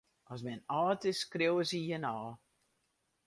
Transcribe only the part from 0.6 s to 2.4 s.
âld is, skriuwe se jin ôf.